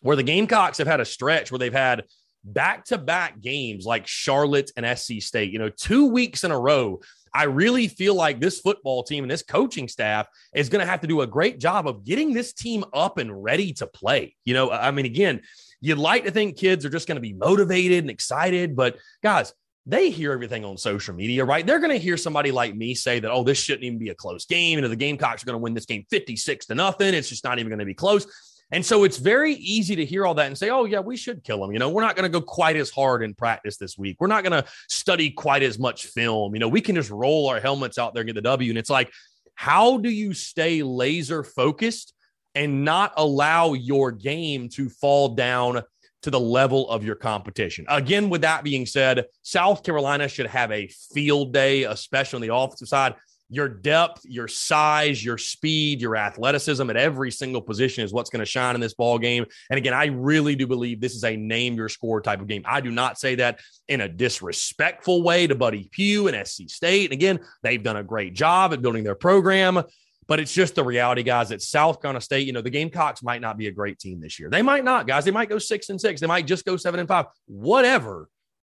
where 0.00 0.16
the 0.16 0.22
Gamecocks 0.22 0.78
have 0.78 0.86
had 0.86 1.00
a 1.00 1.04
stretch 1.04 1.52
where 1.52 1.58
they've 1.58 1.72
had 1.72 2.04
back 2.42 2.84
to 2.86 2.98
back 2.98 3.40
games 3.40 3.84
like 3.84 4.06
Charlotte 4.06 4.70
and 4.76 4.98
SC 4.98 5.20
State, 5.20 5.52
you 5.52 5.58
know, 5.58 5.68
two 5.68 6.06
weeks 6.06 6.44
in 6.44 6.50
a 6.50 6.58
row 6.58 7.00
I 7.34 7.44
really 7.44 7.88
feel 7.88 8.14
like 8.14 8.40
this 8.40 8.60
football 8.60 9.02
team 9.02 9.24
and 9.24 9.30
this 9.30 9.42
coaching 9.42 9.88
staff 9.88 10.26
is 10.54 10.68
going 10.68 10.84
to 10.84 10.90
have 10.90 11.00
to 11.02 11.06
do 11.06 11.20
a 11.20 11.26
great 11.26 11.58
job 11.58 11.86
of 11.86 12.04
getting 12.04 12.32
this 12.32 12.52
team 12.52 12.84
up 12.92 13.18
and 13.18 13.42
ready 13.42 13.72
to 13.74 13.86
play. 13.86 14.36
You 14.44 14.54
know, 14.54 14.70
I 14.70 14.90
mean, 14.90 15.06
again, 15.06 15.42
you'd 15.80 15.98
like 15.98 16.24
to 16.24 16.30
think 16.30 16.56
kids 16.56 16.84
are 16.84 16.90
just 16.90 17.06
going 17.06 17.16
to 17.16 17.22
be 17.22 17.32
motivated 17.32 17.98
and 17.98 18.10
excited, 18.10 18.76
but 18.76 18.98
guys, 19.22 19.52
they 19.86 20.10
hear 20.10 20.32
everything 20.32 20.64
on 20.64 20.76
social 20.76 21.14
media, 21.14 21.44
right? 21.44 21.66
They're 21.66 21.78
going 21.78 21.92
to 21.92 21.98
hear 21.98 22.16
somebody 22.16 22.52
like 22.52 22.76
me 22.76 22.94
say 22.94 23.18
that, 23.18 23.30
oh, 23.30 23.42
this 23.42 23.58
shouldn't 23.58 23.84
even 23.84 23.98
be 23.98 24.10
a 24.10 24.14
close 24.14 24.44
game. 24.44 24.76
You 24.76 24.82
know, 24.82 24.88
the 24.88 24.96
Gamecocks 24.96 25.42
are 25.42 25.46
going 25.46 25.54
to 25.54 25.62
win 25.62 25.74
this 25.74 25.86
game 25.86 26.04
56 26.10 26.66
to 26.66 26.74
nothing. 26.74 27.14
It's 27.14 27.28
just 27.28 27.44
not 27.44 27.58
even 27.58 27.70
going 27.70 27.78
to 27.78 27.84
be 27.86 27.94
close. 27.94 28.26
And 28.72 28.84
so 28.84 29.04
it's 29.04 29.16
very 29.16 29.54
easy 29.54 29.96
to 29.96 30.04
hear 30.04 30.24
all 30.24 30.34
that 30.34 30.46
and 30.46 30.56
say, 30.56 30.70
oh, 30.70 30.84
yeah, 30.84 31.00
we 31.00 31.16
should 31.16 31.42
kill 31.42 31.60
them. 31.60 31.72
You 31.72 31.78
know, 31.78 31.90
we're 31.90 32.02
not 32.02 32.14
going 32.14 32.30
to 32.30 32.40
go 32.40 32.44
quite 32.44 32.76
as 32.76 32.90
hard 32.90 33.22
in 33.22 33.34
practice 33.34 33.76
this 33.76 33.98
week. 33.98 34.16
We're 34.20 34.28
not 34.28 34.44
going 34.44 34.62
to 34.62 34.68
study 34.88 35.30
quite 35.30 35.62
as 35.62 35.78
much 35.78 36.06
film. 36.06 36.54
You 36.54 36.60
know, 36.60 36.68
we 36.68 36.80
can 36.80 36.94
just 36.94 37.10
roll 37.10 37.48
our 37.48 37.60
helmets 37.60 37.98
out 37.98 38.14
there 38.14 38.20
and 38.20 38.28
get 38.28 38.34
the 38.34 38.42
W. 38.42 38.70
And 38.70 38.78
it's 38.78 38.90
like, 38.90 39.12
how 39.54 39.98
do 39.98 40.08
you 40.08 40.32
stay 40.32 40.82
laser 40.82 41.42
focused 41.42 42.14
and 42.54 42.84
not 42.84 43.12
allow 43.16 43.72
your 43.72 44.12
game 44.12 44.68
to 44.70 44.88
fall 44.88 45.30
down 45.30 45.82
to 46.22 46.30
the 46.30 46.40
level 46.40 46.88
of 46.90 47.04
your 47.04 47.16
competition? 47.16 47.86
Again, 47.88 48.30
with 48.30 48.42
that 48.42 48.62
being 48.62 48.86
said, 48.86 49.26
South 49.42 49.82
Carolina 49.82 50.28
should 50.28 50.46
have 50.46 50.70
a 50.70 50.88
field 51.12 51.52
day, 51.52 51.84
especially 51.84 52.36
on 52.36 52.42
the 52.42 52.54
offensive 52.54 52.88
side 52.88 53.14
your 53.50 53.68
depth, 53.68 54.22
your 54.24 54.48
size, 54.48 55.24
your 55.24 55.36
speed, 55.36 56.00
your 56.00 56.16
athleticism 56.16 56.88
at 56.88 56.96
every 56.96 57.32
single 57.32 57.60
position 57.60 58.04
is 58.04 58.12
what's 58.12 58.30
going 58.30 58.40
to 58.40 58.46
shine 58.46 58.76
in 58.76 58.80
this 58.80 58.94
ball 58.94 59.18
game. 59.18 59.44
And 59.68 59.76
again, 59.76 59.92
I 59.92 60.06
really 60.06 60.54
do 60.54 60.66
believe 60.66 61.00
this 61.00 61.14
is 61.14 61.24
a 61.24 61.36
name 61.36 61.74
your 61.74 61.88
score 61.88 62.20
type 62.20 62.40
of 62.40 62.46
game. 62.46 62.62
I 62.64 62.80
do 62.80 62.90
not 62.90 63.18
say 63.18 63.34
that 63.36 63.58
in 63.88 64.02
a 64.02 64.08
disrespectful 64.08 65.22
way 65.22 65.48
to 65.48 65.54
Buddy 65.56 65.90
Pough 65.94 66.28
and 66.28 66.46
SC 66.46 66.68
State. 66.68 67.06
And 67.06 67.12
again, 67.12 67.40
they've 67.62 67.82
done 67.82 67.96
a 67.96 68.04
great 68.04 68.34
job 68.34 68.72
at 68.72 68.82
building 68.82 69.02
their 69.02 69.16
program. 69.16 69.82
But 70.28 70.38
it's 70.38 70.54
just 70.54 70.76
the 70.76 70.84
reality, 70.84 71.24
guys, 71.24 71.48
that 71.48 71.60
South 71.60 72.00
Carolina 72.00 72.20
State, 72.20 72.46
you 72.46 72.52
know, 72.52 72.60
the 72.60 72.70
Gamecocks 72.70 73.20
might 73.20 73.40
not 73.40 73.58
be 73.58 73.66
a 73.66 73.72
great 73.72 73.98
team 73.98 74.20
this 74.20 74.38
year. 74.38 74.48
They 74.48 74.62
might 74.62 74.84
not, 74.84 75.08
guys. 75.08 75.24
They 75.24 75.32
might 75.32 75.48
go 75.48 75.58
six 75.58 75.88
and 75.88 76.00
six. 76.00 76.20
They 76.20 76.28
might 76.28 76.46
just 76.46 76.64
go 76.64 76.76
seven 76.76 77.00
and 77.00 77.08
five, 77.08 77.26
whatever 77.46 78.28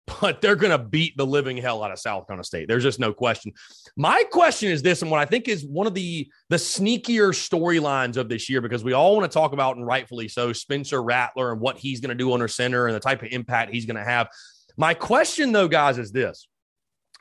but 0.06 0.40
they're 0.40 0.56
going 0.56 0.70
to 0.70 0.78
beat 0.78 1.16
the 1.16 1.26
living 1.26 1.56
hell 1.56 1.82
out 1.82 1.90
of 1.90 1.98
South 1.98 2.26
Carolina 2.26 2.44
State. 2.44 2.68
There's 2.68 2.82
just 2.82 3.00
no 3.00 3.12
question. 3.12 3.52
My 3.96 4.22
question 4.30 4.70
is 4.70 4.82
this, 4.82 5.02
and 5.02 5.10
what 5.10 5.20
I 5.20 5.24
think 5.24 5.48
is 5.48 5.64
one 5.64 5.86
of 5.86 5.94
the 5.94 6.30
the 6.48 6.56
sneakier 6.56 7.30
storylines 7.32 8.16
of 8.16 8.28
this 8.28 8.48
year, 8.48 8.60
because 8.60 8.84
we 8.84 8.92
all 8.92 9.16
want 9.16 9.30
to 9.30 9.34
talk 9.34 9.52
about, 9.52 9.76
and 9.76 9.86
rightfully 9.86 10.28
so, 10.28 10.52
Spencer 10.52 11.02
Rattler 11.02 11.52
and 11.52 11.60
what 11.60 11.76
he's 11.78 12.00
going 12.00 12.10
to 12.10 12.14
do 12.14 12.32
under 12.32 12.48
center 12.48 12.86
and 12.86 12.94
the 12.94 13.00
type 13.00 13.22
of 13.22 13.28
impact 13.30 13.72
he's 13.72 13.86
going 13.86 13.96
to 13.96 14.04
have. 14.04 14.28
My 14.76 14.94
question, 14.94 15.52
though, 15.52 15.68
guys, 15.68 15.98
is 15.98 16.12
this, 16.12 16.48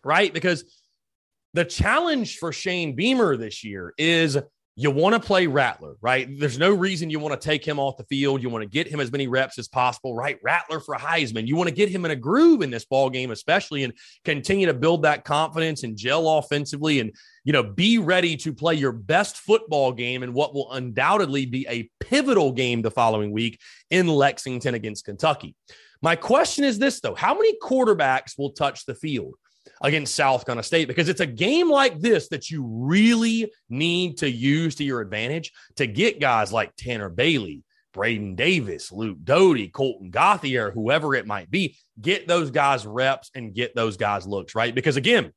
right? 0.03 0.33
Because 0.33 0.65
the 1.53 1.65
challenge 1.65 2.37
for 2.37 2.51
Shane 2.51 2.95
Beamer 2.95 3.37
this 3.37 3.63
year 3.63 3.93
is 3.97 4.37
you 4.77 4.91
want 4.91 5.13
to 5.13 5.25
play 5.25 5.47
Rattler, 5.47 5.95
right? 6.01 6.27
There's 6.37 6.59
no 6.59 6.73
reason 6.73 7.09
you 7.09 7.19
want 7.19 7.39
to 7.39 7.43
take 7.43 7.65
him 7.65 7.79
off 7.79 7.95
the 7.95 8.03
field. 8.03 8.43
You 8.43 8.49
want 8.49 8.61
to 8.63 8.69
get 8.69 8.87
him 8.87 8.99
as 8.99 9.09
many 9.09 9.25
reps 9.25 9.57
as 9.57 9.69
possible, 9.69 10.13
right? 10.13 10.37
Rattler 10.43 10.81
for 10.81 10.95
Heisman. 10.95 11.47
You 11.47 11.55
want 11.55 11.69
to 11.69 11.75
get 11.75 11.87
him 11.87 12.03
in 12.03 12.11
a 12.11 12.15
groove 12.15 12.61
in 12.61 12.71
this 12.71 12.83
ball 12.83 13.09
game, 13.09 13.31
especially 13.31 13.85
and 13.85 13.93
continue 14.25 14.65
to 14.65 14.73
build 14.73 15.03
that 15.03 15.23
confidence 15.23 15.83
and 15.83 15.95
gel 15.95 16.27
offensively 16.27 16.99
and, 16.99 17.13
you 17.45 17.53
know, 17.53 17.63
be 17.63 17.99
ready 17.99 18.35
to 18.35 18.53
play 18.53 18.75
your 18.75 18.91
best 18.91 19.37
football 19.37 19.93
game 19.93 20.23
in 20.23 20.33
what 20.33 20.53
will 20.53 20.69
undoubtedly 20.73 21.45
be 21.45 21.65
a 21.69 21.89
pivotal 22.01 22.51
game 22.51 22.81
the 22.81 22.91
following 22.91 23.31
week 23.31 23.61
in 23.91 24.07
Lexington 24.07 24.73
against 24.73 25.05
Kentucky. 25.05 25.55
My 26.01 26.17
question 26.17 26.65
is 26.65 26.79
this, 26.79 26.99
though 26.99 27.15
How 27.15 27.33
many 27.33 27.57
quarterbacks 27.59 28.37
will 28.37 28.51
touch 28.51 28.85
the 28.85 28.95
field? 28.95 29.35
Against 29.81 30.15
South 30.15 30.45
Carolina 30.45 30.63
State 30.63 30.87
because 30.87 31.09
it's 31.09 31.21
a 31.21 31.25
game 31.25 31.69
like 31.69 31.99
this 31.99 32.29
that 32.29 32.49
you 32.49 32.65
really 32.65 33.51
need 33.69 34.17
to 34.19 34.29
use 34.29 34.75
to 34.75 34.83
your 34.83 35.01
advantage 35.01 35.51
to 35.75 35.85
get 35.85 36.19
guys 36.19 36.53
like 36.53 36.75
Tanner 36.77 37.09
Bailey, 37.09 37.63
Braden 37.93 38.35
Davis, 38.35 38.91
Luke 38.91 39.17
Doty, 39.23 39.69
Colten 39.69 40.11
Gauthier, 40.11 40.71
whoever 40.71 41.13
it 41.15 41.27
might 41.27 41.51
be, 41.51 41.77
get 41.99 42.27
those 42.27 42.51
guys 42.51 42.85
reps 42.85 43.31
and 43.35 43.53
get 43.53 43.75
those 43.75 43.97
guys 43.97 44.25
looks, 44.25 44.55
right? 44.55 44.73
Because 44.73 44.97
again, 44.97 45.31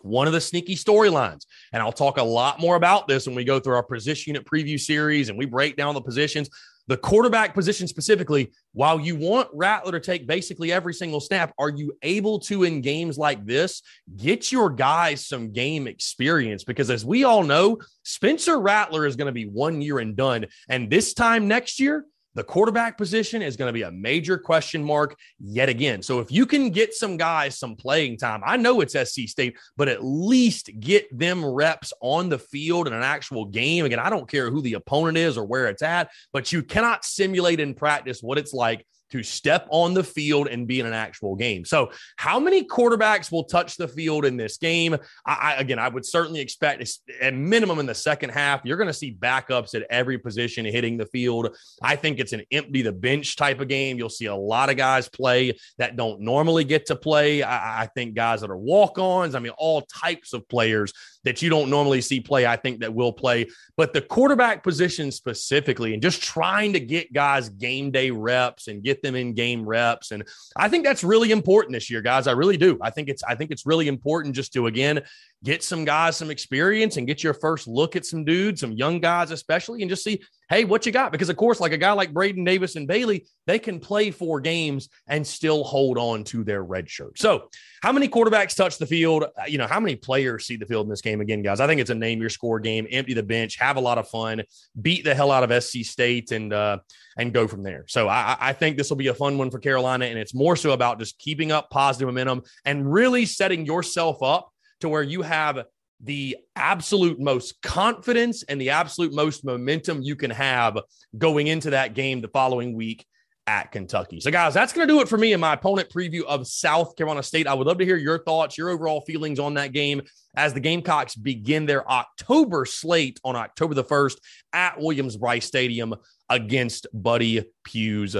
one 0.00 0.26
of 0.26 0.32
the 0.32 0.40
sneaky 0.40 0.76
storylines, 0.76 1.46
and 1.72 1.82
I'll 1.82 1.92
talk 1.92 2.18
a 2.18 2.22
lot 2.22 2.60
more 2.60 2.76
about 2.76 3.08
this 3.08 3.26
when 3.26 3.34
we 3.34 3.44
go 3.44 3.58
through 3.58 3.74
our 3.74 3.82
position 3.82 4.34
unit 4.34 4.46
preview 4.46 4.78
series 4.78 5.28
and 5.28 5.38
we 5.38 5.46
break 5.46 5.76
down 5.76 5.94
the 5.94 6.00
positions. 6.00 6.48
The 6.88 6.96
quarterback 6.96 7.52
position 7.52 7.88
specifically, 7.88 8.52
while 8.72 9.00
you 9.00 9.16
want 9.16 9.48
Rattler 9.52 9.92
to 9.92 10.00
take 10.00 10.26
basically 10.26 10.70
every 10.70 10.94
single 10.94 11.20
snap, 11.20 11.52
are 11.58 11.70
you 11.70 11.96
able 12.02 12.38
to, 12.40 12.62
in 12.62 12.80
games 12.80 13.18
like 13.18 13.44
this, 13.44 13.82
get 14.16 14.52
your 14.52 14.70
guys 14.70 15.26
some 15.26 15.52
game 15.52 15.88
experience? 15.88 16.62
Because 16.62 16.90
as 16.90 17.04
we 17.04 17.24
all 17.24 17.42
know, 17.42 17.78
Spencer 18.04 18.60
Rattler 18.60 19.04
is 19.04 19.16
going 19.16 19.26
to 19.26 19.32
be 19.32 19.46
one 19.46 19.80
year 19.82 19.98
and 19.98 20.14
done. 20.14 20.46
And 20.68 20.88
this 20.88 21.12
time 21.12 21.48
next 21.48 21.80
year, 21.80 22.04
the 22.36 22.44
quarterback 22.44 22.98
position 22.98 23.40
is 23.40 23.56
going 23.56 23.70
to 23.70 23.72
be 23.72 23.82
a 23.82 23.90
major 23.90 24.36
question 24.36 24.84
mark 24.84 25.18
yet 25.40 25.70
again. 25.70 26.02
So 26.02 26.20
if 26.20 26.30
you 26.30 26.44
can 26.44 26.68
get 26.68 26.92
some 26.92 27.16
guys 27.16 27.58
some 27.58 27.76
playing 27.76 28.18
time, 28.18 28.42
I 28.44 28.58
know 28.58 28.82
it's 28.82 28.92
SC 28.92 29.22
State, 29.26 29.56
but 29.78 29.88
at 29.88 30.04
least 30.04 30.70
get 30.78 31.06
them 31.16 31.42
reps 31.42 31.94
on 32.02 32.28
the 32.28 32.38
field 32.38 32.86
in 32.86 32.92
an 32.92 33.02
actual 33.02 33.46
game. 33.46 33.86
Again, 33.86 33.98
I 33.98 34.10
don't 34.10 34.30
care 34.30 34.50
who 34.50 34.60
the 34.60 34.74
opponent 34.74 35.16
is 35.16 35.38
or 35.38 35.46
where 35.46 35.68
it's 35.68 35.80
at, 35.80 36.10
but 36.30 36.52
you 36.52 36.62
cannot 36.62 37.06
simulate 37.06 37.58
in 37.58 37.72
practice 37.72 38.22
what 38.22 38.36
it's 38.36 38.52
like 38.52 38.86
to 39.10 39.22
step 39.22 39.66
on 39.70 39.94
the 39.94 40.04
field 40.04 40.48
and 40.48 40.66
be 40.66 40.80
in 40.80 40.86
an 40.86 40.92
actual 40.92 41.36
game. 41.36 41.64
So, 41.64 41.90
how 42.16 42.40
many 42.40 42.64
quarterbacks 42.64 43.30
will 43.30 43.44
touch 43.44 43.76
the 43.76 43.88
field 43.88 44.24
in 44.24 44.36
this 44.36 44.56
game? 44.56 44.96
I, 45.24 45.34
I 45.34 45.54
again, 45.54 45.78
I 45.78 45.88
would 45.88 46.04
certainly 46.04 46.40
expect 46.40 46.82
at 47.20 47.34
minimum 47.34 47.78
in 47.78 47.86
the 47.86 47.94
second 47.94 48.30
half, 48.30 48.60
you're 48.64 48.76
going 48.76 48.88
to 48.88 48.92
see 48.92 49.14
backups 49.14 49.74
at 49.74 49.82
every 49.90 50.18
position 50.18 50.64
hitting 50.64 50.96
the 50.96 51.06
field. 51.06 51.56
I 51.82 51.96
think 51.96 52.18
it's 52.18 52.32
an 52.32 52.42
empty 52.50 52.82
the 52.82 52.92
bench 52.92 53.36
type 53.36 53.60
of 53.60 53.68
game. 53.68 53.98
You'll 53.98 54.08
see 54.08 54.26
a 54.26 54.34
lot 54.34 54.70
of 54.70 54.76
guys 54.76 55.08
play 55.08 55.56
that 55.78 55.96
don't 55.96 56.20
normally 56.20 56.64
get 56.64 56.86
to 56.86 56.96
play. 56.96 57.42
I, 57.42 57.82
I 57.82 57.86
think 57.86 58.14
guys 58.14 58.40
that 58.40 58.50
are 58.50 58.56
walk 58.56 58.98
ons. 58.98 59.34
I 59.34 59.38
mean, 59.38 59.52
all 59.56 59.82
types 59.82 60.32
of 60.32 60.48
players 60.48 60.92
that 61.24 61.42
you 61.42 61.50
don't 61.50 61.70
normally 61.70 62.00
see 62.00 62.20
play, 62.20 62.46
I 62.46 62.56
think 62.56 62.80
that 62.80 62.94
will 62.94 63.12
play. 63.12 63.46
But 63.76 63.92
the 63.92 64.00
quarterback 64.00 64.62
position 64.62 65.10
specifically, 65.10 65.92
and 65.92 66.02
just 66.02 66.22
trying 66.22 66.72
to 66.74 66.80
get 66.80 67.12
guys 67.12 67.48
game 67.48 67.90
day 67.90 68.10
reps 68.10 68.68
and 68.68 68.82
get 68.82 68.95
them 69.02 69.14
in 69.14 69.34
game 69.34 69.64
reps. 69.64 70.10
And 70.10 70.24
I 70.56 70.68
think 70.68 70.84
that's 70.84 71.04
really 71.04 71.30
important 71.30 71.74
this 71.74 71.90
year, 71.90 72.02
guys. 72.02 72.26
I 72.26 72.32
really 72.32 72.56
do. 72.56 72.78
I 72.80 72.90
think 72.90 73.08
it's 73.08 73.22
I 73.22 73.34
think 73.34 73.50
it's 73.50 73.66
really 73.66 73.88
important 73.88 74.34
just 74.34 74.52
to 74.54 74.66
again 74.66 75.02
get 75.44 75.62
some 75.62 75.84
guys 75.84 76.16
some 76.16 76.30
experience 76.30 76.96
and 76.96 77.06
get 77.06 77.22
your 77.22 77.34
first 77.34 77.68
look 77.68 77.96
at 77.96 78.06
some 78.06 78.24
dudes, 78.24 78.60
some 78.60 78.72
young 78.72 79.00
guys 79.00 79.30
especially, 79.30 79.82
and 79.82 79.90
just 79.90 80.04
see, 80.04 80.20
hey, 80.48 80.64
what 80.64 80.86
you 80.86 80.92
got? 80.92 81.12
Because 81.12 81.28
of 81.28 81.36
course, 81.36 81.60
like 81.60 81.72
a 81.72 81.76
guy 81.76 81.92
like 81.92 82.12
Braden 82.12 82.44
Davis 82.44 82.76
and 82.76 82.86
Bailey, 82.86 83.26
they 83.46 83.58
can 83.58 83.80
play 83.80 84.10
four 84.10 84.40
games 84.40 84.88
and 85.06 85.26
still 85.26 85.64
hold 85.64 85.98
on 85.98 86.24
to 86.24 86.44
their 86.44 86.62
red 86.62 86.88
shirt. 86.88 87.18
So, 87.18 87.48
how 87.82 87.92
many 87.92 88.08
quarterbacks 88.08 88.56
touch 88.56 88.78
the 88.78 88.86
field? 88.86 89.24
Uh, 89.24 89.44
you 89.46 89.58
know, 89.58 89.66
how 89.66 89.80
many 89.80 89.96
players 89.96 90.46
see 90.46 90.56
the 90.56 90.66
field 90.66 90.86
in 90.86 90.90
this 90.90 91.00
game 91.00 91.20
again, 91.20 91.42
guys? 91.42 91.60
I 91.60 91.66
think 91.66 91.80
it's 91.80 91.90
a 91.90 91.94
name 91.94 92.20
your 92.20 92.30
score 92.30 92.60
game. 92.60 92.86
Empty 92.90 93.14
the 93.14 93.22
bench, 93.22 93.56
have 93.56 93.76
a 93.76 93.80
lot 93.80 93.98
of 93.98 94.08
fun, 94.08 94.42
beat 94.80 95.04
the 95.04 95.14
hell 95.14 95.30
out 95.30 95.48
of 95.48 95.64
SC 95.64 95.84
State, 95.84 96.32
and 96.32 96.52
uh, 96.52 96.78
and 97.18 97.32
go 97.32 97.48
from 97.48 97.62
there. 97.62 97.84
So 97.88 98.08
I, 98.08 98.36
I 98.40 98.52
think 98.52 98.76
this 98.76 98.88
will 98.90 98.96
be 98.96 99.08
a 99.08 99.14
fun 99.14 99.38
one 99.38 99.50
for 99.50 99.58
Carolina, 99.58 100.06
and 100.06 100.18
it's 100.18 100.34
more 100.34 100.56
so 100.56 100.70
about 100.70 100.98
just 100.98 101.18
keeping 101.18 101.52
up 101.52 101.70
positive 101.70 102.06
momentum 102.06 102.42
and 102.64 102.90
really 102.90 103.26
setting 103.26 103.66
yourself 103.66 104.22
up 104.22 104.50
to 104.80 104.88
where 104.88 105.02
you 105.02 105.22
have 105.22 105.64
the 106.00 106.36
absolute 106.54 107.18
most 107.18 107.60
confidence 107.62 108.42
and 108.44 108.60
the 108.60 108.70
absolute 108.70 109.12
most 109.12 109.44
momentum 109.44 110.02
you 110.02 110.16
can 110.16 110.30
have 110.30 110.78
going 111.16 111.46
into 111.46 111.70
that 111.70 111.94
game 111.94 112.20
the 112.20 112.28
following 112.28 112.74
week 112.74 113.06
at 113.46 113.70
Kentucky. 113.70 114.20
So, 114.20 114.30
guys, 114.30 114.52
that's 114.54 114.72
going 114.72 114.86
to 114.88 114.92
do 114.92 115.00
it 115.00 115.08
for 115.08 115.16
me 115.16 115.32
in 115.32 115.40
my 115.40 115.52
opponent 115.52 115.88
preview 115.88 116.24
of 116.24 116.46
South 116.46 116.96
Carolina 116.96 117.22
State. 117.22 117.46
I 117.46 117.54
would 117.54 117.66
love 117.66 117.78
to 117.78 117.84
hear 117.84 117.96
your 117.96 118.18
thoughts, 118.18 118.58
your 118.58 118.70
overall 118.70 119.02
feelings 119.02 119.38
on 119.38 119.54
that 119.54 119.72
game 119.72 120.02
as 120.36 120.52
the 120.52 120.60
Gamecocks 120.60 121.14
begin 121.14 121.64
their 121.64 121.88
October 121.90 122.64
slate 122.64 123.20
on 123.24 123.36
October 123.36 123.74
the 123.74 123.84
1st 123.84 124.16
at 124.52 124.80
Williams-Brice 124.80 125.46
Stadium 125.46 125.94
against 126.28 126.88
Buddy 126.92 127.44
Pough's 127.64 128.16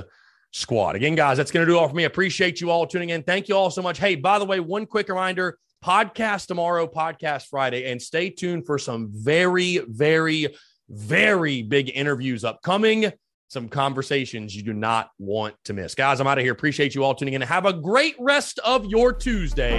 squad. 0.53 0.95
Again, 0.95 1.17
guys, 1.17 1.37
that's 1.37 1.51
going 1.51 1.67
to 1.67 1.71
do 1.71 1.77
all 1.77 1.89
for 1.89 1.95
me. 1.97 2.05
Appreciate 2.05 2.61
you 2.61 2.71
all 2.71 2.87
tuning 2.87 3.11
in. 3.11 3.23
Thank 3.25 3.49
you 3.49 3.57
all 3.57 3.71
so 3.71 3.83
much. 3.83 3.99
Hey, 3.99 4.15
by 4.15 4.39
the 4.39 4.45
way, 4.45 4.61
one 4.61 4.87
quick 4.87 5.09
reminder 5.09 5.59
podcast 5.87 6.47
tomorrow, 6.47 6.89
podcast 6.89 7.47
Friday, 7.47 7.91
and 7.91 8.03
stay 8.03 8.29
tuned 8.29 8.67
for 8.67 8.77
some 8.77 9.09
very, 9.13 9.79
very, 9.87 10.49
very 10.89 11.63
big 11.63 11.91
interviews 11.95 12.45
upcoming 12.45 13.13
some 13.49 13.69
conversations 13.69 14.57
you 14.57 14.63
do 14.63 14.73
not 14.73 15.11
want 15.21 15.55
to 15.65 15.73
miss. 15.73 15.95
Guys, 15.95 16.21
I'm 16.21 16.27
out 16.27 16.39
of 16.39 16.43
here. 16.43 16.53
Appreciate 16.53 16.97
you 16.97 17.05
all 17.05 17.15
tuning 17.15 17.35
in. 17.35 17.43
Have 17.43 17.65
a 17.65 17.73
great 17.73 18.17
rest 18.19 18.59
of 18.65 18.87
your 18.87 19.13
Tuesday, 19.13 19.79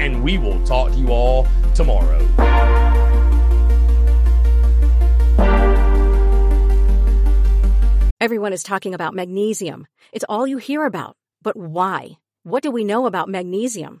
and 0.00 0.24
we 0.24 0.36
will 0.36 0.60
talk 0.64 0.90
to 0.92 0.98
you 0.98 1.10
all 1.10 1.46
tomorrow. 1.74 2.18
Everyone 8.20 8.52
is 8.52 8.62
talking 8.64 8.94
about 8.94 9.14
magnesium. 9.14 9.86
It's 10.12 10.24
all 10.28 10.46
you 10.46 10.58
hear 10.58 10.84
about. 10.84 11.16
But 11.42 11.56
why? 11.56 12.18
What 12.42 12.62
do 12.62 12.70
we 12.70 12.82
know 12.82 13.06
about 13.06 13.28
magnesium? 13.28 14.00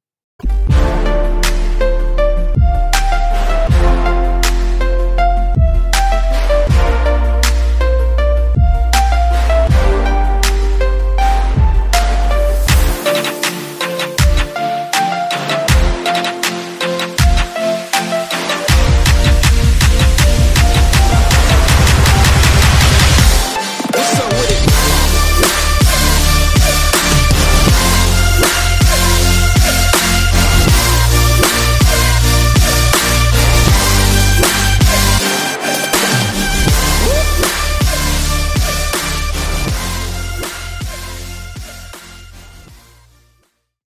you. 1.11 1.40